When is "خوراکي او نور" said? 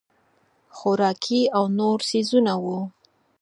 0.77-1.97